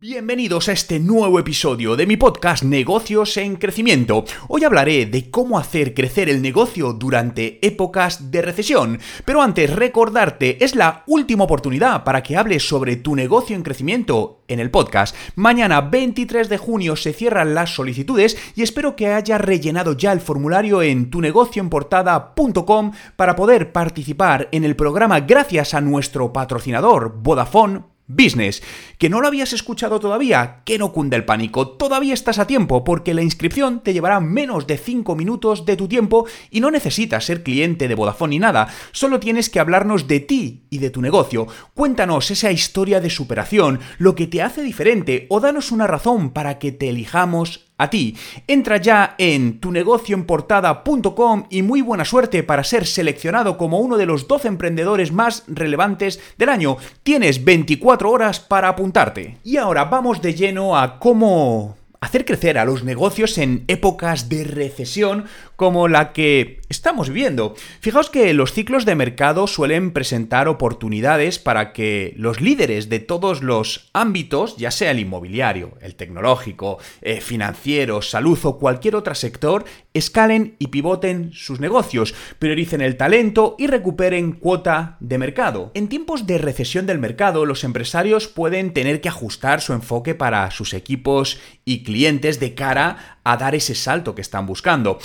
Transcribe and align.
Bienvenidos 0.00 0.68
a 0.68 0.72
este 0.74 1.00
nuevo 1.00 1.40
episodio 1.40 1.96
de 1.96 2.06
mi 2.06 2.16
podcast 2.16 2.62
Negocios 2.62 3.36
en 3.36 3.56
Crecimiento. 3.56 4.24
Hoy 4.46 4.62
hablaré 4.62 5.06
de 5.06 5.28
cómo 5.28 5.58
hacer 5.58 5.92
crecer 5.92 6.28
el 6.28 6.40
negocio 6.40 6.92
durante 6.92 7.58
épocas 7.66 8.30
de 8.30 8.40
recesión. 8.40 9.00
Pero 9.24 9.42
antes 9.42 9.74
recordarte, 9.74 10.64
es 10.64 10.76
la 10.76 11.02
última 11.08 11.42
oportunidad 11.42 12.04
para 12.04 12.22
que 12.22 12.36
hables 12.36 12.68
sobre 12.68 12.94
tu 12.94 13.16
negocio 13.16 13.56
en 13.56 13.64
crecimiento 13.64 14.44
en 14.46 14.60
el 14.60 14.70
podcast. 14.70 15.16
Mañana 15.34 15.80
23 15.80 16.48
de 16.48 16.58
junio 16.58 16.94
se 16.94 17.12
cierran 17.12 17.56
las 17.56 17.74
solicitudes 17.74 18.38
y 18.54 18.62
espero 18.62 18.94
que 18.94 19.08
hayas 19.08 19.40
rellenado 19.40 19.94
ya 19.94 20.12
el 20.12 20.20
formulario 20.20 20.80
en 20.80 21.10
tunegocioenportada.com 21.10 22.92
para 23.16 23.34
poder 23.34 23.72
participar 23.72 24.48
en 24.52 24.62
el 24.62 24.76
programa 24.76 25.18
gracias 25.18 25.74
a 25.74 25.80
nuestro 25.80 26.32
patrocinador 26.32 27.20
Vodafone 27.20 27.97
Business. 28.08 28.62
¿Que 28.98 29.08
no 29.08 29.20
lo 29.20 29.28
habías 29.28 29.52
escuchado 29.52 30.00
todavía? 30.00 30.62
Que 30.64 30.78
no 30.78 30.92
cunde 30.92 31.16
el 31.16 31.24
pánico. 31.24 31.68
Todavía 31.68 32.14
estás 32.14 32.38
a 32.38 32.46
tiempo 32.46 32.82
porque 32.82 33.14
la 33.14 33.22
inscripción 33.22 33.80
te 33.80 33.92
llevará 33.92 34.18
menos 34.18 34.66
de 34.66 34.78
5 34.78 35.14
minutos 35.14 35.66
de 35.66 35.76
tu 35.76 35.86
tiempo 35.86 36.26
y 36.50 36.60
no 36.60 36.70
necesitas 36.70 37.26
ser 37.26 37.42
cliente 37.42 37.86
de 37.86 37.94
Vodafone 37.94 38.30
ni 38.30 38.38
nada. 38.38 38.68
Solo 38.92 39.20
tienes 39.20 39.50
que 39.50 39.60
hablarnos 39.60 40.08
de 40.08 40.20
ti 40.20 40.64
y 40.70 40.78
de 40.78 40.90
tu 40.90 41.02
negocio. 41.02 41.46
Cuéntanos 41.74 42.30
esa 42.30 42.50
historia 42.50 43.00
de 43.00 43.10
superación, 43.10 43.80
lo 43.98 44.14
que 44.14 44.26
te 44.26 44.42
hace 44.42 44.62
diferente 44.62 45.26
o 45.28 45.40
danos 45.40 45.70
una 45.70 45.86
razón 45.86 46.30
para 46.30 46.58
que 46.58 46.72
te 46.72 46.88
elijamos 46.88 47.67
a 47.78 47.88
ti. 47.88 48.16
Entra 48.46 48.76
ya 48.76 49.14
en 49.16 49.60
tunegocioenportada.com 49.60 51.44
y 51.48 51.62
muy 51.62 51.80
buena 51.80 52.04
suerte 52.04 52.42
para 52.42 52.64
ser 52.64 52.86
seleccionado 52.86 53.56
como 53.56 53.78
uno 53.78 53.96
de 53.96 54.06
los 54.06 54.28
12 54.28 54.48
emprendedores 54.48 55.12
más 55.12 55.44
relevantes 55.46 56.20
del 56.36 56.50
año. 56.50 56.76
Tienes 57.02 57.44
24 57.44 58.10
horas 58.10 58.40
para 58.40 58.68
apuntarte. 58.68 59.38
Y 59.44 59.56
ahora 59.56 59.84
vamos 59.84 60.20
de 60.20 60.34
lleno 60.34 60.76
a 60.76 60.98
cómo 60.98 61.76
hacer 62.00 62.24
crecer 62.24 62.58
a 62.58 62.64
los 62.64 62.84
negocios 62.84 63.38
en 63.38 63.64
épocas 63.66 64.28
de 64.28 64.44
recesión 64.44 65.24
como 65.58 65.88
la 65.88 66.12
que 66.12 66.60
estamos 66.68 67.08
viviendo. 67.08 67.56
Fijaos 67.80 68.10
que 68.10 68.32
los 68.32 68.52
ciclos 68.52 68.84
de 68.84 68.94
mercado 68.94 69.48
suelen 69.48 69.90
presentar 69.90 70.46
oportunidades 70.46 71.40
para 71.40 71.72
que 71.72 72.14
los 72.16 72.40
líderes 72.40 72.88
de 72.88 73.00
todos 73.00 73.42
los 73.42 73.90
ámbitos, 73.92 74.56
ya 74.56 74.70
sea 74.70 74.92
el 74.92 75.00
inmobiliario, 75.00 75.76
el 75.80 75.96
tecnológico, 75.96 76.78
eh, 77.02 77.20
financiero, 77.20 78.02
salud 78.02 78.38
o 78.44 78.56
cualquier 78.56 78.94
otro 78.94 79.16
sector, 79.16 79.64
escalen 79.94 80.54
y 80.60 80.68
pivoten 80.68 81.32
sus 81.32 81.58
negocios, 81.58 82.14
prioricen 82.38 82.80
el 82.80 82.96
talento 82.96 83.56
y 83.58 83.66
recuperen 83.66 84.34
cuota 84.34 84.96
de 85.00 85.18
mercado. 85.18 85.72
En 85.74 85.88
tiempos 85.88 86.28
de 86.28 86.38
recesión 86.38 86.86
del 86.86 87.00
mercado, 87.00 87.46
los 87.46 87.64
empresarios 87.64 88.28
pueden 88.28 88.72
tener 88.72 89.00
que 89.00 89.08
ajustar 89.08 89.60
su 89.60 89.72
enfoque 89.72 90.14
para 90.14 90.52
sus 90.52 90.72
equipos 90.72 91.40
y 91.64 91.82
clientes 91.82 92.38
de 92.38 92.54
cara 92.54 93.18
a 93.24 93.36
dar 93.36 93.54
ese 93.54 93.74
salto 93.74 94.14
que 94.14 94.22
están 94.22 94.46
buscando. 94.46 94.98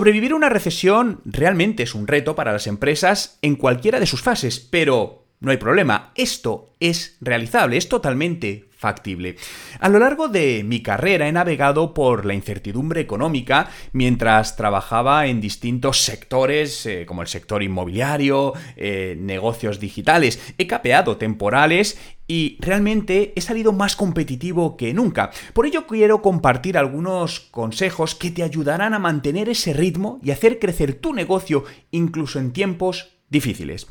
Sobrevivir 0.00 0.32
una 0.32 0.48
recesión 0.48 1.20
realmente 1.26 1.82
es 1.82 1.94
un 1.94 2.06
reto 2.06 2.34
para 2.34 2.54
las 2.54 2.66
empresas 2.66 3.38
en 3.42 3.54
cualquiera 3.54 4.00
de 4.00 4.06
sus 4.06 4.22
fases, 4.22 4.58
pero 4.58 5.19
no 5.40 5.50
hay 5.50 5.56
problema, 5.56 6.12
esto 6.14 6.74
es 6.80 7.16
realizable, 7.20 7.78
es 7.78 7.88
totalmente 7.88 8.68
factible. 8.76 9.36
A 9.78 9.88
lo 9.88 9.98
largo 9.98 10.28
de 10.28 10.64
mi 10.64 10.82
carrera 10.82 11.28
he 11.28 11.32
navegado 11.32 11.94
por 11.94 12.24
la 12.24 12.34
incertidumbre 12.34 13.00
económica 13.00 13.70
mientras 13.92 14.56
trabajaba 14.56 15.26
en 15.26 15.40
distintos 15.40 16.02
sectores 16.02 16.84
eh, 16.86 17.04
como 17.06 17.22
el 17.22 17.28
sector 17.28 17.62
inmobiliario, 17.62 18.54
eh, 18.76 19.16
negocios 19.18 19.80
digitales. 19.80 20.54
He 20.56 20.66
capeado 20.66 21.16
temporales 21.18 21.98
y 22.26 22.56
realmente 22.60 23.32
he 23.34 23.40
salido 23.40 23.72
más 23.72 23.96
competitivo 23.96 24.76
que 24.76 24.94
nunca. 24.94 25.30
Por 25.52 25.66
ello 25.66 25.86
quiero 25.86 26.22
compartir 26.22 26.76
algunos 26.76 27.40
consejos 27.40 28.14
que 28.14 28.30
te 28.30 28.42
ayudarán 28.42 28.94
a 28.94 28.98
mantener 28.98 29.48
ese 29.48 29.72
ritmo 29.72 30.20
y 30.22 30.30
hacer 30.30 30.58
crecer 30.58 30.94
tu 30.94 31.12
negocio 31.12 31.64
incluso 31.90 32.38
en 32.38 32.52
tiempos 32.52 33.19
difíciles. 33.30 33.86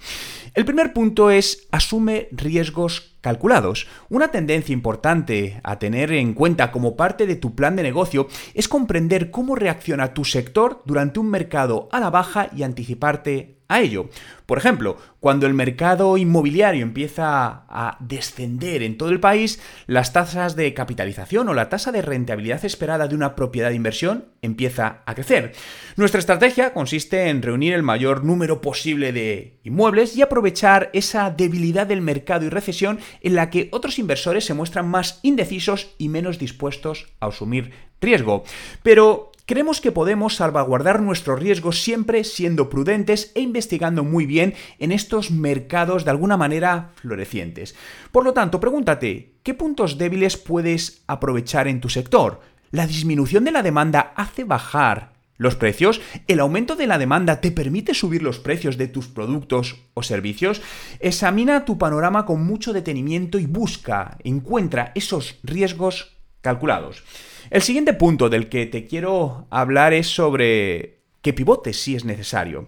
El 0.54 0.66
primer 0.66 0.94
punto 0.94 1.32
es 1.32 1.68
asume 1.72 2.28
riesgos 2.32 3.16
calculados. 3.22 3.88
Una 4.10 4.30
tendencia 4.30 4.74
importante 4.74 5.60
a 5.64 5.80
tener 5.80 6.12
en 6.12 6.34
cuenta 6.34 6.72
como 6.72 6.96
parte 6.96 7.26
de 7.26 7.36
tu 7.36 7.56
plan 7.56 7.76
de 7.76 7.84
negocio 7.84 8.28
es 8.54 8.68
comprender 8.68 9.32
cómo 9.32 9.56
reacciona 9.56 10.14
tu 10.14 10.26
sector 10.26 10.84
durante 10.86 11.20
un 11.20 11.30
mercado 11.30 11.90
a 11.92 12.00
la 12.00 12.10
baja 12.10 12.50
y 12.56 12.64
anticiparte 12.64 13.59
a 13.70 13.80
ello. 13.82 14.10
Por 14.46 14.58
ejemplo, 14.58 14.98
cuando 15.20 15.46
el 15.46 15.54
mercado 15.54 16.18
inmobiliario 16.18 16.82
empieza 16.82 17.66
a 17.70 17.98
descender 18.00 18.82
en 18.82 18.98
todo 18.98 19.10
el 19.10 19.20
país, 19.20 19.62
las 19.86 20.12
tasas 20.12 20.56
de 20.56 20.74
capitalización 20.74 21.48
o 21.48 21.54
la 21.54 21.70
tasa 21.70 21.92
de 21.92 22.02
rentabilidad 22.02 22.66
esperada 22.66 23.08
de 23.08 23.16
una 23.16 23.36
propiedad 23.36 23.70
de 23.70 23.76
inversión 23.76 24.26
empieza 24.42 25.04
a 25.06 25.14
crecer. 25.14 25.54
Nuestra 25.98 26.20
estrategia 26.20 26.74
consiste 26.74 27.30
en 27.30 27.44
reunir 27.44 27.74
el 27.74 27.84
mayor 27.84 28.24
número 28.24 28.60
posible 28.60 29.14
de 29.14 29.60
inmuebles 29.64 30.18
y 30.18 30.24
aprovechar 30.24 30.90
esa 30.94 31.30
debilidad 31.30 31.86
del 31.86 32.02
mercado 32.02 32.46
y 32.46 32.50
recesión 32.50 33.00
en 33.22 33.36
la 33.36 33.52
que 33.52 33.70
otros 33.72 34.00
inversores 34.00 34.46
se 34.46 34.56
muestran 34.56 34.90
más 34.90 35.20
indecisos 35.22 35.94
y 36.00 36.10
menos 36.10 36.40
dispuestos 36.40 37.14
a 37.20 37.28
asumir 37.28 37.72
riesgo. 38.02 38.44
Pero 38.82 39.29
Creemos 39.50 39.82
que 39.82 39.92
podemos 39.92 40.36
salvaguardar 40.36 41.02
nuestro 41.02 41.36
riesgo 41.36 41.72
siempre 41.72 42.24
siendo 42.24 42.70
prudentes 42.70 43.32
e 43.34 43.42
investigando 43.42 44.04
muy 44.04 44.28
bien 44.28 44.54
en 44.78 44.92
estos 44.92 45.32
mercados 45.32 46.06
de 46.06 46.12
alguna 46.12 46.38
manera 46.38 46.92
florecientes. 46.98 47.74
Por 48.12 48.26
lo 48.26 48.34
tanto, 48.34 48.60
pregúntate, 48.60 49.34
¿qué 49.42 49.56
puntos 49.56 49.98
débiles 49.98 50.38
puedes 50.38 51.02
aprovechar 51.08 51.68
en 51.68 51.82
tu 51.82 51.90
sector? 51.90 52.42
¿La 52.70 52.86
disminución 52.86 53.44
de 53.44 53.52
la 53.52 53.64
demanda 53.64 54.14
hace 54.16 54.44
bajar 54.44 55.14
los 55.38 55.56
precios? 55.56 56.00
¿El 56.28 56.42
aumento 56.42 56.76
de 56.76 56.86
la 56.86 57.00
demanda 57.00 57.42
te 57.42 57.50
permite 57.50 57.96
subir 57.96 58.22
los 58.22 58.38
precios 58.38 58.78
de 58.78 58.88
tus 58.88 59.08
productos 59.08 59.78
o 59.96 60.04
servicios? 60.04 60.62
Examina 61.00 61.66
tu 61.66 61.80
panorama 61.80 62.28
con 62.28 62.46
mucho 62.46 62.72
detenimiento 62.72 63.40
y 63.40 63.48
busca, 63.48 64.20
encuentra 64.24 64.92
esos 64.94 65.40
riesgos 65.42 66.20
calculados. 66.42 67.04
El 67.50 67.62
siguiente 67.62 67.94
punto 67.94 68.30
del 68.30 68.48
que 68.48 68.66
te 68.68 68.86
quiero 68.86 69.48
hablar 69.50 69.94
es 69.94 70.08
sobre 70.08 71.00
que 71.22 71.34
pivotes 71.34 71.82
si 71.82 71.96
es 71.96 72.06
necesario. 72.06 72.68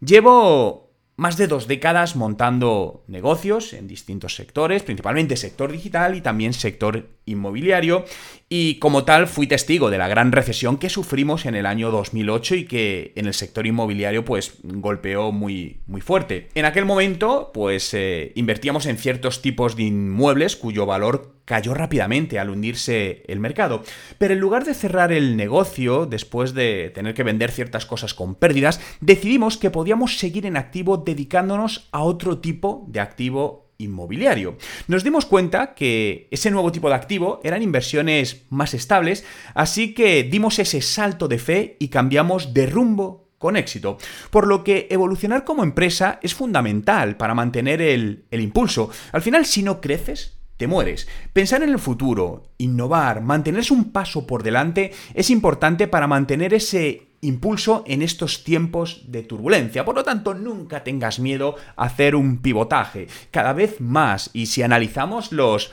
Llevo 0.00 0.92
más 1.16 1.36
de 1.36 1.48
dos 1.48 1.66
décadas 1.66 2.14
montando 2.14 3.04
negocios 3.08 3.72
en 3.72 3.88
distintos 3.88 4.36
sectores, 4.36 4.82
principalmente 4.82 5.36
sector 5.36 5.72
digital 5.72 6.14
y 6.14 6.20
también 6.20 6.52
sector 6.52 7.08
inmobiliario, 7.30 8.04
y 8.50 8.76
como 8.76 9.04
tal 9.04 9.26
fui 9.26 9.46
testigo 9.46 9.90
de 9.90 9.98
la 9.98 10.08
gran 10.08 10.32
recesión 10.32 10.78
que 10.78 10.88
sufrimos 10.88 11.44
en 11.44 11.54
el 11.54 11.66
año 11.66 11.90
2008 11.90 12.54
y 12.54 12.64
que 12.64 13.12
en 13.14 13.26
el 13.26 13.34
sector 13.34 13.66
inmobiliario 13.66 14.24
pues 14.24 14.54
golpeó 14.62 15.32
muy, 15.32 15.80
muy 15.86 16.00
fuerte. 16.00 16.48
En 16.54 16.64
aquel 16.64 16.86
momento 16.86 17.50
pues 17.52 17.92
eh, 17.92 18.32
invertíamos 18.36 18.86
en 18.86 18.96
ciertos 18.96 19.42
tipos 19.42 19.76
de 19.76 19.82
inmuebles 19.84 20.56
cuyo 20.56 20.86
valor 20.86 21.38
cayó 21.44 21.74
rápidamente 21.74 22.38
al 22.38 22.50
hundirse 22.50 23.22
el 23.26 23.40
mercado. 23.40 23.82
Pero 24.18 24.34
en 24.34 24.40
lugar 24.40 24.64
de 24.64 24.74
cerrar 24.74 25.12
el 25.12 25.36
negocio 25.36 26.06
después 26.06 26.54
de 26.54 26.90
tener 26.94 27.14
que 27.14 27.24
vender 27.24 27.50
ciertas 27.50 27.86
cosas 27.86 28.14
con 28.14 28.34
pérdidas, 28.34 28.80
decidimos 29.00 29.58
que 29.58 29.70
podíamos 29.70 30.18
seguir 30.18 30.46
en 30.46 30.56
activo 30.56 30.98
dedicándonos 30.98 31.88
a 31.92 32.02
otro 32.02 32.38
tipo 32.38 32.86
de 32.88 33.00
activo 33.00 33.67
inmobiliario. 33.78 34.58
Nos 34.88 35.04
dimos 35.04 35.24
cuenta 35.24 35.74
que 35.74 36.26
ese 36.32 36.50
nuevo 36.50 36.72
tipo 36.72 36.88
de 36.88 36.96
activo 36.96 37.40
eran 37.44 37.62
inversiones 37.62 38.42
más 38.50 38.74
estables, 38.74 39.24
así 39.54 39.94
que 39.94 40.24
dimos 40.24 40.58
ese 40.58 40.82
salto 40.82 41.28
de 41.28 41.38
fe 41.38 41.76
y 41.78 41.88
cambiamos 41.88 42.52
de 42.52 42.66
rumbo 42.66 43.30
con 43.38 43.56
éxito. 43.56 43.98
Por 44.30 44.48
lo 44.48 44.64
que 44.64 44.88
evolucionar 44.90 45.44
como 45.44 45.62
empresa 45.62 46.18
es 46.22 46.34
fundamental 46.34 47.16
para 47.16 47.34
mantener 47.34 47.80
el, 47.80 48.24
el 48.32 48.40
impulso. 48.40 48.90
Al 49.12 49.22
final, 49.22 49.46
si 49.46 49.62
no 49.62 49.80
creces, 49.80 50.38
te 50.56 50.66
mueres. 50.66 51.06
Pensar 51.32 51.62
en 51.62 51.70
el 51.70 51.78
futuro, 51.78 52.50
innovar, 52.58 53.22
mantenerse 53.22 53.72
un 53.72 53.92
paso 53.92 54.26
por 54.26 54.42
delante 54.42 54.90
es 55.14 55.30
importante 55.30 55.86
para 55.86 56.08
mantener 56.08 56.52
ese 56.52 57.07
impulso 57.20 57.84
en 57.86 58.02
estos 58.02 58.44
tiempos 58.44 59.02
de 59.06 59.22
turbulencia. 59.22 59.84
Por 59.84 59.96
lo 59.96 60.04
tanto, 60.04 60.34
nunca 60.34 60.84
tengas 60.84 61.18
miedo 61.18 61.56
a 61.76 61.84
hacer 61.84 62.14
un 62.14 62.38
pivotaje. 62.38 63.08
Cada 63.30 63.52
vez 63.52 63.80
más, 63.80 64.30
y 64.32 64.46
si 64.46 64.62
analizamos 64.62 65.32
los 65.32 65.72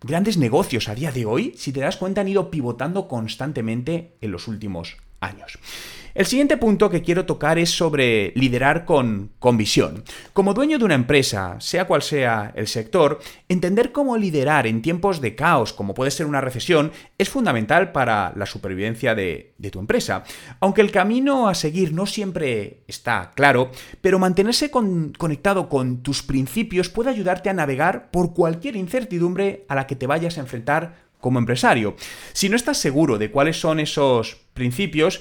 grandes 0.00 0.36
negocios 0.36 0.88
a 0.88 0.94
día 0.94 1.12
de 1.12 1.26
hoy, 1.26 1.54
si 1.56 1.72
te 1.72 1.80
das 1.80 1.96
cuenta, 1.96 2.20
han 2.20 2.28
ido 2.28 2.50
pivotando 2.50 3.08
constantemente 3.08 4.16
en 4.20 4.30
los 4.30 4.48
últimos 4.48 4.96
años. 5.20 5.58
El 6.16 6.24
siguiente 6.24 6.56
punto 6.56 6.88
que 6.88 7.02
quiero 7.02 7.26
tocar 7.26 7.58
es 7.58 7.68
sobre 7.68 8.32
liderar 8.36 8.86
con, 8.86 9.32
con, 9.38 9.58
visión. 9.58 10.02
Como 10.32 10.54
dueño 10.54 10.78
de 10.78 10.86
una 10.86 10.94
empresa, 10.94 11.56
sea 11.60 11.84
cual 11.84 12.00
sea 12.00 12.54
el 12.56 12.68
sector, 12.68 13.20
entender 13.50 13.92
cómo 13.92 14.16
liderar 14.16 14.66
en 14.66 14.80
tiempos 14.80 15.20
de 15.20 15.34
caos, 15.34 15.74
como 15.74 15.92
puede 15.92 16.10
ser 16.10 16.24
una 16.24 16.40
recesión, 16.40 16.90
es 17.18 17.28
fundamental 17.28 17.92
para 17.92 18.32
la 18.34 18.46
supervivencia 18.46 19.14
de, 19.14 19.52
de 19.58 19.70
tu 19.70 19.78
empresa. 19.78 20.24
Aunque 20.60 20.80
el 20.80 20.90
camino 20.90 21.48
a 21.48 21.54
seguir 21.54 21.92
no 21.92 22.06
siempre 22.06 22.82
está 22.86 23.32
claro, 23.34 23.70
pero 24.00 24.18
mantenerse 24.18 24.70
con, 24.70 25.12
conectado 25.12 25.68
con 25.68 26.02
tus 26.02 26.22
principios 26.22 26.88
puede 26.88 27.10
ayudarte 27.10 27.50
a 27.50 27.54
navegar 27.54 28.10
por 28.10 28.32
cualquier 28.32 28.76
incertidumbre 28.76 29.66
a 29.68 29.74
la 29.74 29.86
que 29.86 29.96
te 29.96 30.06
vayas 30.06 30.38
a 30.38 30.40
enfrentar 30.40 31.05
como 31.26 31.40
empresario. 31.40 31.96
Si 32.34 32.48
no 32.48 32.54
estás 32.54 32.78
seguro 32.78 33.18
de 33.18 33.32
cuáles 33.32 33.58
son 33.58 33.80
esos 33.80 34.36
principios, 34.54 35.20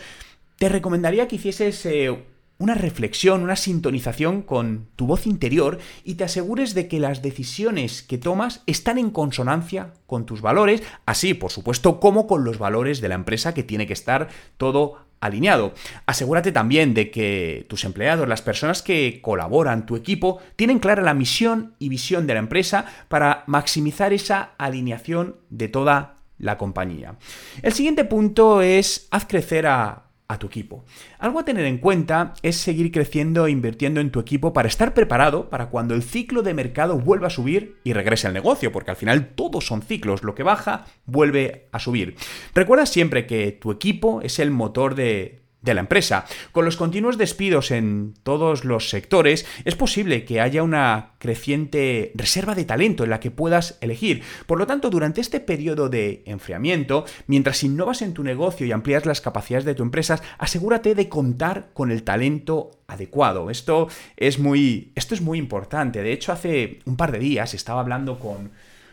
te 0.59 0.69
recomendaría 0.69 1.27
que 1.27 1.37
hicieses 1.37 1.83
eh, 1.87 2.15
una 2.59 2.75
reflexión, 2.75 3.41
una 3.41 3.55
sintonización 3.55 4.43
con 4.43 4.85
tu 4.95 5.07
voz 5.07 5.25
interior 5.25 5.79
y 6.03 6.13
te 6.13 6.23
asegures 6.23 6.75
de 6.75 6.87
que 6.87 6.99
las 6.99 7.23
decisiones 7.23 8.03
que 8.03 8.19
tomas 8.19 8.61
están 8.67 8.99
en 8.99 9.09
consonancia 9.09 9.93
con 10.05 10.27
tus 10.27 10.41
valores, 10.41 10.83
así, 11.07 11.33
por 11.33 11.51
supuesto, 11.51 11.99
como 11.99 12.27
con 12.27 12.43
los 12.43 12.59
valores 12.59 13.01
de 13.01 13.09
la 13.09 13.15
empresa 13.15 13.55
que 13.55 13.63
tiene 13.63 13.87
que 13.87 13.93
estar 13.93 14.29
todo 14.57 15.04
alineado. 15.25 15.73
Asegúrate 16.05 16.51
también 16.51 16.93
de 16.93 17.11
que 17.11 17.65
tus 17.69 17.83
empleados, 17.83 18.27
las 18.27 18.41
personas 18.41 18.81
que 18.81 19.19
colaboran, 19.21 19.85
tu 19.85 19.95
equipo, 19.95 20.39
tienen 20.55 20.79
clara 20.79 21.01
la 21.01 21.13
misión 21.13 21.75
y 21.79 21.89
visión 21.89 22.27
de 22.27 22.33
la 22.33 22.39
empresa 22.39 22.85
para 23.07 23.43
maximizar 23.47 24.13
esa 24.13 24.51
alineación 24.57 25.35
de 25.49 25.67
toda 25.67 26.15
la 26.37 26.57
compañía. 26.57 27.15
El 27.61 27.73
siguiente 27.73 28.05
punto 28.05 28.61
es 28.61 29.07
haz 29.11 29.25
crecer 29.25 29.67
a 29.67 30.04
a 30.27 30.39
tu 30.39 30.47
equipo. 30.47 30.85
Algo 31.19 31.39
a 31.39 31.45
tener 31.45 31.65
en 31.65 31.77
cuenta 31.77 32.33
es 32.41 32.57
seguir 32.57 32.91
creciendo 32.91 33.45
e 33.45 33.51
invirtiendo 33.51 34.01
en 34.01 34.11
tu 34.11 34.19
equipo 34.19 34.53
para 34.53 34.67
estar 34.67 34.93
preparado 34.93 35.49
para 35.49 35.69
cuando 35.69 35.93
el 35.93 36.03
ciclo 36.03 36.41
de 36.41 36.53
mercado 36.53 36.97
vuelva 36.97 37.27
a 37.27 37.31
subir 37.31 37.77
y 37.83 37.93
regrese 37.93 38.27
al 38.27 38.33
negocio, 38.33 38.71
porque 38.71 38.91
al 38.91 38.97
final 38.97 39.29
todos 39.35 39.65
son 39.67 39.81
ciclos, 39.81 40.23
lo 40.23 40.35
que 40.35 40.43
baja 40.43 40.85
vuelve 41.05 41.67
a 41.71 41.79
subir. 41.79 42.15
Recuerda 42.53 42.85
siempre 42.85 43.27
que 43.27 43.51
tu 43.51 43.71
equipo 43.71 44.21
es 44.21 44.39
el 44.39 44.51
motor 44.51 44.95
de, 44.95 45.44
de 45.65 45.73
la 45.73 45.81
empresa. 45.81 46.25
Con 46.51 46.63
los 46.63 46.77
continuos 46.77 47.17
despidos 47.17 47.71
en 47.71 48.13
todos 48.23 48.63
los 48.63 48.89
sectores, 48.89 49.45
es 49.65 49.75
posible 49.75 50.23
que 50.23 50.39
haya 50.39 50.63
una 50.63 51.11
creciente 51.17 52.11
reserva 52.15 52.55
de 52.55 52.65
talento 52.65 53.03
en 53.03 53.09
la 53.09 53.19
que 53.19 53.31
puedas 53.31 53.77
elegir. 53.81 54.23
Por 54.45 54.59
lo 54.59 54.67
tanto, 54.67 54.89
durante 54.89 55.21
este 55.21 55.39
periodo 55.39 55.89
de 55.89 56.23
enfriamiento, 56.25 57.05
mientras 57.27 57.63
innovas 57.63 58.01
en 58.01 58.13
tu 58.13 58.23
negocio 58.23 58.65
y 58.65 58.71
amplías 58.71 59.05
las 59.05 59.21
capacidades 59.21 59.65
de 59.65 59.75
tu 59.75 59.83
empresa, 59.83 60.21
asegúrate 60.37 60.95
de 60.95 61.09
contar 61.09 61.69
con 61.73 61.91
el 61.91 62.03
talento 62.03 62.71
adecuado. 62.87 63.49
Esto 63.49 63.87
es 64.15 64.39
muy, 64.39 64.91
esto 64.95 65.15
es 65.15 65.21
muy 65.21 65.39
importante. 65.39 66.03
De 66.03 66.13
hecho, 66.13 66.31
hace 66.31 66.79
un 66.85 66.95
par 66.95 67.11
de 67.11 67.19
días 67.19 67.53
estaba 67.53 67.81
hablando 67.81 68.19
con 68.19 68.51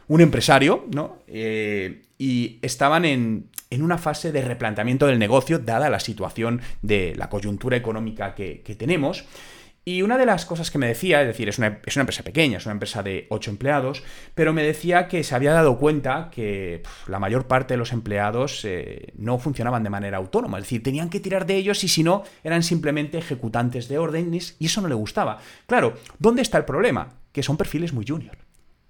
un 0.08 0.20
empresario, 0.20 0.86
¿no? 0.92 1.18
Eh, 1.26 2.02
y 2.18 2.58
estaban 2.62 3.04
en, 3.04 3.48
en, 3.72 3.82
una 3.82 3.98
fase 3.98 4.32
de 4.32 4.42
replanteamiento 4.42 5.06
del 5.06 5.18
negocio, 5.18 5.58
dada 5.58 5.90
la 5.90 6.00
situación 6.00 6.60
de 6.82 7.14
la 7.16 7.28
coyuntura 7.28 7.76
económica 7.76 8.34
que, 8.34 8.76
tenemos. 8.78 9.24
Y 9.84 10.02
una 10.02 10.16
de 10.16 10.26
las 10.26 10.46
cosas 10.46 10.70
que 10.70 10.78
me 10.78 10.86
decía, 10.86 11.20
es 11.22 11.26
decir, 11.26 11.48
es 11.48 11.58
una, 11.58 11.80
es 11.84 11.96
una, 11.96 12.02
empresa 12.02 12.22
pequeña, 12.22 12.58
es 12.58 12.66
una 12.66 12.74
empresa 12.74 13.02
de 13.02 13.26
8 13.30 13.50
empleados, 13.50 14.04
pero 14.34 14.52
me 14.52 14.62
decía 14.62 15.08
que 15.08 15.24
se 15.24 15.34
había 15.34 15.52
dado 15.52 15.76
cuenta 15.78 16.30
que 16.30 16.82
la 17.08 17.18
mayor 17.18 17.48
parte 17.48 17.74
de 17.74 17.78
los 17.78 17.92
empleados 17.92 18.64
eh, 18.64 19.12
no 19.16 19.38
funcionaban 19.40 19.82
de 19.82 19.90
manera 19.90 20.18
autónoma, 20.18 20.58
es 20.58 20.64
decir, 20.64 20.84
tenían 20.84 21.10
que 21.10 21.18
tirar 21.18 21.46
de 21.46 21.56
ellos 21.56 21.82
y 21.82 21.88
si 21.88 22.04
no, 22.04 22.22
eran 22.44 22.62
simplemente 22.62 23.18
ejecutantes 23.18 23.88
de 23.88 23.98
órdenes 23.98 24.56
y 24.60 24.66
eso 24.66 24.80
no 24.80 24.88
le 24.88 24.94
gustaba. 24.94 25.38
Claro, 25.66 25.94
¿dónde 26.18 26.42
está 26.42 26.58
el 26.58 26.64
problema? 26.64 27.14
Que 27.32 27.42
son 27.42 27.56
perfiles 27.56 27.92
muy 27.92 28.06
junior. 28.06 28.36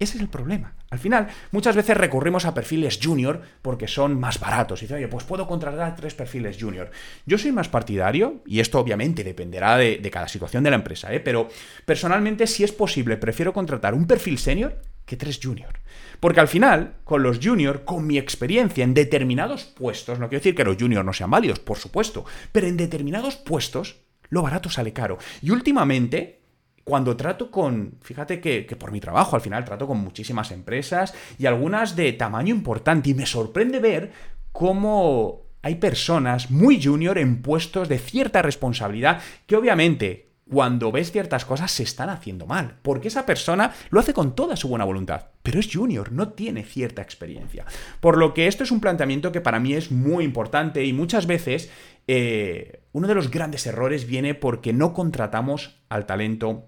Ese 0.03 0.17
es 0.17 0.21
el 0.21 0.27
problema. 0.27 0.73
Al 0.89 0.99
final, 0.99 1.29
muchas 1.51 1.77
veces 1.77 1.95
recurrimos 1.95 2.43
a 2.45 2.53
perfiles 2.53 2.99
junior 3.01 3.41
porque 3.61 3.87
son 3.87 4.19
más 4.19 4.37
baratos. 4.37 4.81
Y 4.81 4.85
dice, 4.85 4.95
oye, 4.95 5.07
pues 5.07 5.23
puedo 5.23 5.47
contratar 5.47 5.95
tres 5.95 6.13
perfiles 6.13 6.57
junior. 6.59 6.91
Yo 7.25 7.37
soy 7.37 7.53
más 7.53 7.69
partidario, 7.69 8.41
y 8.45 8.59
esto 8.59 8.79
obviamente 8.79 9.23
dependerá 9.23 9.77
de, 9.77 10.11
cada 10.11 10.27
situación 10.27 10.61
de 10.63 10.71
la 10.71 10.75
empresa, 10.75 11.13
¿eh? 11.13 11.21
pero 11.21 11.47
personalmente, 11.85 12.47
si 12.47 12.65
es 12.65 12.73
posible, 12.73 13.15
prefiero 13.15 13.53
contratar 13.53 13.93
un 13.93 14.05
perfil 14.05 14.37
senior 14.37 14.81
que 15.05 15.15
tres 15.15 15.39
junior. 15.41 15.79
Porque 16.19 16.41
al 16.41 16.49
final, 16.49 16.95
con 17.05 17.23
los 17.23 17.39
junior, 17.41 17.85
con 17.85 18.05
mi 18.05 18.17
experiencia 18.17 18.83
en 18.83 18.93
determinados 18.93 19.63
puestos, 19.63 20.19
no 20.19 20.27
quiero 20.27 20.41
decir 20.41 20.55
que 20.55 20.65
los 20.65 20.77
junior 20.77 21.05
no 21.05 21.13
sean 21.13 21.31
válidos, 21.31 21.59
por 21.59 21.77
supuesto, 21.77 22.25
pero 22.51 22.67
en 22.67 22.75
determinados 22.75 23.37
puestos, 23.37 24.01
lo 24.29 24.41
barato 24.41 24.69
sale 24.69 24.91
caro. 24.91 25.17
Y 25.41 25.51
últimamente, 25.51 26.42
cuando 26.83 27.15
trato 27.15 27.49
con, 27.49 27.95
fíjate 28.01 28.41
que, 28.41 28.63
por 28.75 28.91
mi 28.91 28.99
trabajo 28.99 29.35
al 29.35 29.41
final 29.41 29.63
trato 29.63 29.87
con 29.87 29.99
muchísimas 29.99 30.51
empresas 30.51 31.13
y 31.37 31.45
algunas 31.45 31.95
de 31.95 32.13
tamaño 32.13 32.53
importante 32.53 33.09
y 33.09 33.13
me 33.13 33.25
sorprende 33.25 33.79
ver 33.79 34.11
cómo 34.51 35.43
hay 35.61 35.75
personas 35.75 36.51
muy 36.51 36.83
junior 36.83 37.17
en 37.17 37.41
puestos 37.41 37.87
de 37.87 37.99
cierta 37.99 38.41
responsabilidad 38.41 39.21
que 39.47 39.55
obviamente 39.55 40.33
cuando 40.49 40.91
ves 40.91 41.11
ciertas 41.11 41.45
cosas 41.45 41.71
se 41.71 41.83
están 41.83 42.09
haciendo 42.09 42.45
mal, 42.45 42.77
porque 42.81 43.07
esa 43.07 43.25
persona 43.25 43.73
lo 43.89 44.01
hace 44.01 44.13
con 44.13 44.35
toda 44.35 44.57
su 44.57 44.67
buena 44.67 44.83
voluntad, 44.83 45.27
pero 45.41 45.59
es 45.59 45.69
junior, 45.73 46.11
no 46.11 46.33
tiene 46.33 46.63
cierta 46.63 47.01
experiencia. 47.01 47.65
Por 48.01 48.17
lo 48.17 48.33
que 48.33 48.47
esto 48.47 48.63
es 48.63 48.71
un 48.71 48.81
planteamiento 48.81 49.31
que 49.31 49.39
para 49.39 49.61
mí 49.61 49.73
es 49.73 49.89
muy 49.89 50.25
importante 50.25 50.83
y 50.83 50.91
muchas 50.91 51.27
veces 51.27 51.71
eh, 52.07 52.83
uno 52.91 53.07
de 53.07 53.15
los 53.15 53.31
grandes 53.31 53.65
errores 53.65 54.05
viene 54.05 54.35
porque 54.35 54.73
no 54.73 54.93
contratamos 54.93 55.81
al 55.87 56.05
talento 56.05 56.67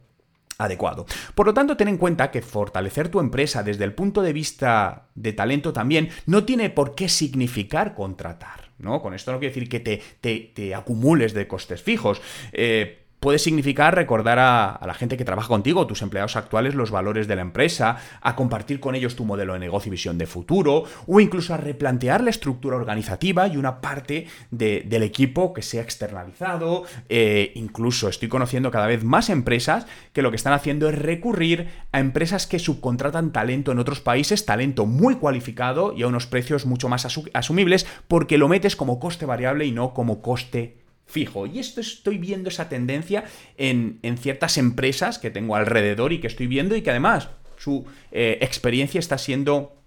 adecuado. 0.57 1.06
Por 1.34 1.48
lo 1.48 1.54
tanto, 1.54 1.78
ten 1.78 1.88
en 1.88 1.98
cuenta 1.98 2.31
que 2.31 2.42
fortalecer 2.42 3.10
tu 3.10 3.19
empresa 3.19 3.63
desde 3.63 3.84
el 3.84 3.94
punto 3.94 4.22
de 4.22 4.34
vista 4.34 5.07
de 5.16 5.34
talento 5.34 5.74
también 5.74 6.10
no 6.25 6.44
tiene 6.44 6.69
por 6.69 6.96
qué 6.96 7.10
significar 7.10 7.94
contratar. 7.94 8.72
¿no? 8.78 9.02
Con 9.02 9.13
esto 9.13 9.31
no 9.31 9.40
quiero 9.40 9.54
decir 9.54 9.69
que 9.69 9.80
te, 9.80 10.02
te, 10.22 10.52
te 10.54 10.75
acumules 10.75 11.34
de 11.34 11.48
costes 11.48 11.81
fijos. 11.81 12.22
Eh, 12.52 13.05
puede 13.25 13.39
significar 13.39 13.95
recordar 13.95 14.38
a, 14.38 14.80
la 14.86 14.94
gente 14.94 15.18
que 15.18 15.25
trabaja 15.25 15.48
contigo, 15.48 15.88
tus 15.88 16.04
empleados 16.04 16.36
actuales, 16.36 16.75
los 16.75 16.92
valores 16.92 17.27
de 17.27 17.36
la 17.36 17.42
empresa, 17.42 17.98
a 18.22 18.36
compartir 18.36 18.80
con 18.80 18.94
ellos 18.94 19.16
tu 19.16 19.25
modelo 19.25 19.54
de 19.54 19.60
negocio 19.60 19.89
y 19.89 19.94
visión 19.94 20.19
de 20.19 20.27
futuro, 20.27 20.83
o 21.07 21.19
incluso 21.19 21.56
a 21.56 21.57
replantear 21.57 22.24
la 22.24 22.30
estructura 22.30 22.75
organizativa 22.75 23.48
y 23.48 23.57
una 23.57 23.81
parte 23.81 24.27
del 24.51 25.01
equipo 25.01 25.54
que 25.54 25.63
sea 25.63 25.81
externalizado. 25.81 26.83
Eh, 27.10 27.51
incluso 27.56 28.10
estoy 28.10 28.30
conociendo 28.30 28.69
cada 28.69 28.86
vez 28.86 29.04
más 29.04 29.31
empresas 29.31 29.88
que 30.13 30.22
lo 30.22 30.30
que 30.30 30.38
están 30.38 30.54
haciendo 30.54 30.88
es 30.88 30.94
recurrir 30.94 31.69
a 31.92 32.00
empresas 32.00 32.45
que 32.45 32.60
subcontratan 32.60 33.31
talento 33.31 33.72
en 33.72 33.80
otros 33.80 34.01
países, 34.01 34.45
talento 34.45 34.86
muy 34.86 35.16
cualificado 35.16 35.94
y 35.98 36.04
a 36.04 36.07
unos 36.07 36.27
precios 36.27 36.68
mucho 36.68 36.89
más 36.89 37.07
asumibles, 37.33 37.88
porque 38.07 38.38
lo 38.38 38.48
metes 38.50 38.75
como 38.75 39.00
coste 39.00 39.25
variable 39.25 39.66
y 39.66 39.72
no 39.72 39.95
como 39.95 40.22
coste 40.22 40.85
fijo. 41.06 41.46
Y 41.46 41.60
esto 41.60 41.81
estoy 41.81 42.18
viendo 42.18 42.50
esa 42.50 42.69
tendencia 42.69 43.25
en, 43.57 44.00
ciertas 44.19 44.57
empresas 44.57 45.19
que 45.19 45.31
tengo 45.31 45.56
alrededor 45.56 46.13
y 46.13 46.19
que 46.19 46.28
estoy 46.28 46.48
viendo 46.48 46.75
y 46.75 46.81
que 46.81 46.92
además 46.92 47.30
su 47.57 47.86
eh, 48.12 48.38
experiencia 48.42 49.00
está 49.00 49.18
siendo 49.18 49.81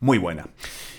muy 0.00 0.18
buena. 0.18 0.48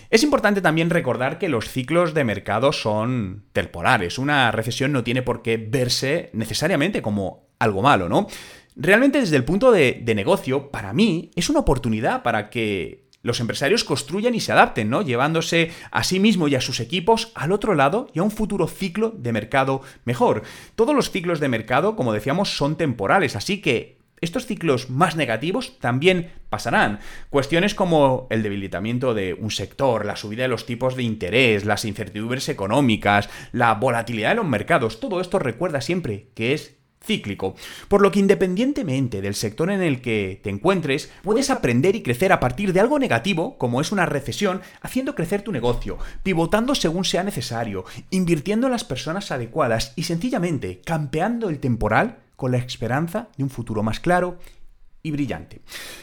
Es 0.10 0.24
importante 0.24 0.62
también 0.62 0.90
recordar 0.90 1.40
que 1.40 1.50
los 1.50 1.70
ciclos 1.70 2.14
de 2.14 2.24
mercado 2.24 2.72
son 2.72 3.44
temporales. 3.54 4.18
Una 4.20 4.52
recesión 4.52 4.92
no 4.92 5.04
tiene 5.04 5.24
por 5.24 5.42
qué 5.42 5.58
verse 5.58 6.30
necesariamente 6.34 7.02
como 7.02 7.48
algo 7.60 7.82
malo, 7.82 8.08
¿no? 8.08 8.28
Realmente 8.76 9.20
desde 9.20 9.38
el 9.38 9.46
punto 9.46 9.72
de, 9.72 10.02
de 10.04 10.16
negocio, 10.16 10.70
para 10.70 10.94
mí, 10.94 11.32
es 11.36 11.50
una 11.50 11.60
oportunidad 11.60 12.24
para 12.24 12.50
que 12.50 13.05
los 13.26 13.40
empresarios 13.40 13.84
construyan 13.84 14.36
y 14.36 14.40
se 14.40 14.52
adapten, 14.52 14.92
¿no? 14.92 15.02
Llevándose 15.02 15.72
a 15.90 16.04
sí 16.04 16.20
mismo 16.20 16.48
y 16.48 16.54
a 16.54 16.62
sus 16.62 16.80
equipos 16.80 17.32
al 17.34 17.52
otro 17.52 17.74
lado 17.74 18.08
y 18.14 18.20
a 18.20 18.24
un 18.24 18.30
futuro 18.30 18.68
ciclo 18.68 19.10
de 19.18 19.34
mercado 19.34 19.82
mejor. 20.06 20.44
Todos 20.76 20.96
los 20.96 21.10
ciclos 21.10 21.40
de 21.40 21.50
mercado, 21.50 21.96
como 21.96 22.14
decíamos, 22.14 22.56
son 22.56 22.78
temporales, 22.78 23.36
así 23.36 23.62
que 23.62 23.98
estos 24.22 24.46
ciclos 24.46 24.92
más 24.92 25.16
negativos 25.16 25.80
también 25.80 26.34
pasarán. 26.50 27.00
Cuestiones 27.32 27.74
como 27.74 28.28
el 28.30 28.44
debilitamiento 28.44 29.16
de 29.16 29.34
un 29.34 29.50
sector, 29.50 30.06
la 30.06 30.16
subida 30.16 30.44
de 30.44 30.50
los 30.50 30.68
tipos 30.68 30.96
de 30.96 31.02
interés, 31.02 31.66
las 31.66 31.84
incertidumbres 31.84 32.48
económicas, 32.48 33.28
la 33.52 33.74
volatilidad 33.74 34.30
de 34.30 34.36
los 34.36 34.46
mercados, 34.46 35.00
todo 35.00 35.20
esto 35.20 35.40
recuerda 35.40 35.82
siempre 35.82 36.28
que 36.36 36.54
es 36.54 36.76
cíclico, 37.06 37.56
por 37.88 38.02
lo 38.02 38.12
que 38.12 38.20
independientemente 38.20 39.22
del 39.22 39.36
sector 39.36 39.72
en 39.72 39.82
el 39.82 40.02
que 40.02 40.40
te 40.44 40.50
encuentres, 40.50 41.12
puedes 41.24 41.50
aprender 41.50 41.96
y 41.96 42.04
crecer 42.04 42.32
a 42.32 42.40
partir 42.40 42.74
de 42.74 42.80
algo 42.80 43.00
negativo, 43.00 43.58
como 43.58 43.82
es 43.82 43.92
una 43.92 44.06
recesión, 44.06 44.62
haciendo 44.82 45.16
crecer 45.16 45.42
tu 45.42 45.52
negocio, 45.52 45.98
pivotando 46.24 46.76
según 46.76 47.06
sea 47.06 47.24
necesario, 47.24 47.86
invirtiendo 48.10 48.68
en 48.68 48.72
las 48.72 48.84
personas 48.84 49.32
adecuadas 49.32 49.94
y 49.96 50.04
sencillamente 50.04 50.82
campeando 50.84 51.50
el 51.50 51.60
temporal 51.60 52.20
con 52.36 52.52
la 52.52 52.58
esperanza 52.58 53.30
de 53.38 53.44
un 53.44 53.50
futuro 53.50 53.84
más 53.84 54.00
claro 54.00 54.38
brillante. 55.12 55.62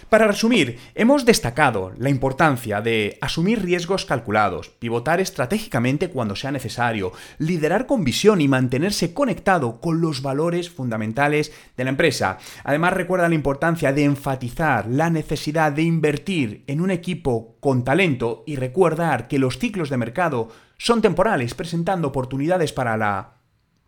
Para 0.09 0.27
resumir, 0.27 0.79
hemos 0.95 1.25
destacado 1.25 1.93
la 1.97 2.11
importancia 2.11 2.81
de 2.81 3.19
asumir 3.21 3.63
riesgos 3.63 4.05
calculados, 4.05 4.69
pivotar 4.69 5.21
estratégicamente 5.21 6.11
cuando 6.11 6.37
sea 6.37 6.53
necesario, 6.53 7.13
liderar 7.39 7.87
con 7.87 8.05
visión 8.05 8.41
y 8.41 8.49
mantenerse 8.49 9.15
conectado 9.15 9.81
con 9.81 10.01
los 10.01 10.23
valores 10.23 10.71
fundamentales 10.71 11.53
de 11.77 11.85
la 11.85 11.91
empresa. 11.91 12.39
Además, 12.65 12.93
recuerda 12.93 13.29
la 13.29 13.35
importancia 13.35 13.93
de 13.93 14.05
enfatizar 14.05 14.87
la 14.87 15.11
necesidad 15.11 15.73
de 15.73 15.83
invertir 15.83 16.65
en 16.67 16.81
un 16.81 16.91
equipo 16.91 17.57
con 17.61 17.85
talento 17.85 18.45
y 18.47 18.57
recordar 18.57 19.29
que 19.29 19.39
los 19.39 19.59
ciclos 19.59 19.91
de 19.91 19.97
mercado 19.97 20.49
son 20.79 21.01
temporales, 21.01 21.55
presentando 21.55 22.09
oportunidades 22.09 22.73
para 22.73 22.97
la 22.97 23.35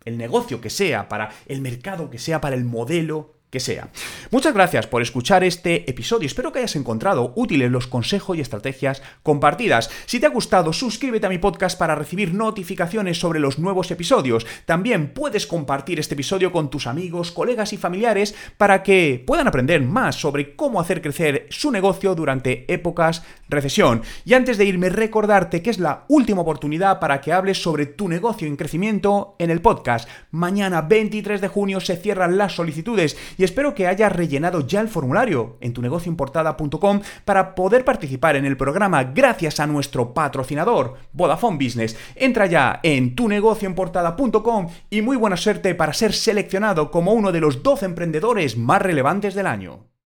el 0.05 0.17
negocio 0.17 0.61
que 0.61 0.69
sea, 0.69 1.09
para 1.09 1.31
el 1.47 1.61
mercado 1.61 2.09
que 2.09 2.19
sea, 2.19 2.39
para 2.39 2.55
el 2.55 2.63
modelo 2.63 3.34
sea. 3.59 3.89
Muchas 4.31 4.53
gracias 4.53 4.87
por 4.87 5.01
escuchar 5.01 5.43
este 5.43 5.89
episodio. 5.89 6.27
Espero 6.27 6.51
que 6.51 6.59
hayas 6.59 6.75
encontrado 6.75 7.33
útiles 7.35 7.71
los 7.71 7.87
consejos 7.87 8.37
y 8.37 8.41
estrategias 8.41 9.01
compartidas. 9.23 9.89
Si 10.05 10.19
te 10.19 10.25
ha 10.25 10.29
gustado, 10.29 10.73
suscríbete 10.73 11.25
a 11.25 11.29
mi 11.29 11.37
podcast 11.37 11.77
para 11.77 11.95
recibir 11.95 12.33
notificaciones 12.33 13.19
sobre 13.19 13.39
los 13.39 13.59
nuevos 13.59 13.91
episodios. 13.91 14.45
También 14.65 15.13
puedes 15.13 15.47
compartir 15.47 15.99
este 15.99 16.15
episodio 16.15 16.51
con 16.51 16.69
tus 16.69 16.87
amigos, 16.87 17.31
colegas 17.31 17.73
y 17.73 17.77
familiares 17.77 18.35
para 18.57 18.83
que 18.83 19.23
puedan 19.25 19.47
aprender 19.47 19.81
más 19.81 20.15
sobre 20.15 20.55
cómo 20.55 20.79
hacer 20.79 21.01
crecer 21.01 21.47
su 21.49 21.71
negocio 21.71 22.15
durante 22.15 22.71
épocas 22.71 23.23
recesión. 23.47 24.01
Y 24.25 24.33
antes 24.33 24.57
de 24.57 24.65
irme, 24.65 24.89
recordarte 24.89 25.61
que 25.61 25.69
es 25.69 25.79
la 25.79 26.05
última 26.07 26.41
oportunidad 26.41 26.99
para 26.99 27.21
que 27.21 27.33
hables 27.33 27.61
sobre 27.61 27.85
tu 27.85 28.07
negocio 28.07 28.47
en 28.47 28.55
crecimiento 28.55 29.35
en 29.39 29.49
el 29.49 29.61
podcast. 29.61 30.09
Mañana 30.31 30.81
23 30.81 31.41
de 31.41 31.47
junio 31.47 31.79
se 31.79 31.97
cierran 31.97 32.37
las 32.37 32.55
solicitudes 32.55 33.17
y 33.37 33.43
espero 33.45 33.73
que 33.73 33.87
hayas 33.87 34.11
rellenado 34.11 34.67
ya 34.67 34.81
el 34.81 34.89
formulario 34.89 35.57
en 35.61 35.73
tunegocioimportada.com 35.73 37.01
para 37.23 37.55
poder 37.55 37.85
participar 37.85 38.35
en 38.35 38.45
el 38.45 38.57
programa 38.57 39.03
gracias 39.03 39.59
a 39.59 39.67
nuestro 39.67 40.13
patrocinador, 40.13 40.95
Vodafone 41.13 41.57
Business. 41.57 41.97
Entra 42.15 42.45
ya 42.47 42.79
en 42.83 43.15
tunegocioimportada.com 43.15 44.67
y 44.89 45.01
muy 45.01 45.17
buena 45.17 45.37
suerte 45.37 45.75
para 45.75 45.93
ser 45.93 46.13
seleccionado 46.13 46.91
como 46.91 47.13
uno 47.13 47.31
de 47.31 47.39
los 47.39 47.63
12 47.63 47.85
emprendedores 47.85 48.57
más 48.57 48.81
relevantes 48.81 49.33
del 49.35 49.47
año. 49.47 49.94